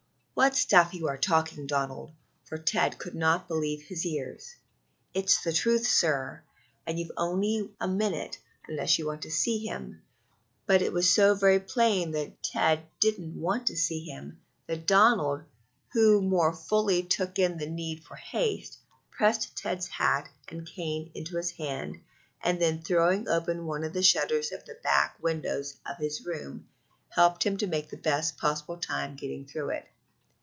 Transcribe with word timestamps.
"What 0.33 0.55
stuff 0.55 0.91
you 0.95 1.07
are 1.07 1.19
talking, 1.19 1.67
Donald," 1.67 2.13
for 2.45 2.57
Ted 2.57 2.97
could 2.97 3.13
not 3.13 3.47
believe 3.47 3.83
his 3.83 4.03
ears. 4.07 4.55
"It's 5.13 5.43
the 5.43 5.53
truth, 5.53 5.85
sir, 5.85 6.41
and 6.83 6.97
you've 6.97 7.11
only 7.15 7.69
a 7.79 7.87
minute, 7.87 8.39
unless 8.67 8.97
you 8.97 9.05
want 9.05 9.21
to 9.21 9.29
see 9.29 9.59
him 9.59 10.01
but 10.65 10.81
it 10.81 10.93
was 10.93 11.13
so 11.13 11.35
very 11.35 11.59
plain 11.59 12.09
that 12.13 12.41
Ted 12.41 12.87
didn't 12.99 13.39
want 13.39 13.67
to 13.67 13.75
see 13.77 14.03
him, 14.03 14.41
that 14.65 14.87
Donald, 14.87 15.43
who 15.93 16.23
more 16.23 16.55
fully 16.55 17.03
took 17.03 17.37
in 17.37 17.59
the 17.59 17.69
need 17.69 18.03
for 18.03 18.15
haste, 18.15 18.79
pressed 19.11 19.55
Ted's 19.55 19.89
hat 19.89 20.27
and 20.47 20.65
cane 20.65 21.11
into 21.13 21.37
his 21.37 21.51
hand, 21.51 22.01
and 22.41 22.59
then 22.59 22.81
throwing 22.81 23.27
open 23.27 23.67
one 23.67 23.83
of 23.83 23.93
the 23.93 24.01
shutters 24.01 24.51
of 24.51 24.65
the 24.65 24.79
back 24.81 25.21
windows 25.21 25.75
of 25.85 25.97
his 25.97 26.25
room, 26.25 26.67
helped 27.09 27.43
him 27.45 27.57
to 27.57 27.67
make 27.67 27.91
the 27.91 27.97
best 27.97 28.37
possible 28.39 28.77
time 28.77 29.15
getting 29.15 29.45
through 29.45 29.69
it. 29.69 29.87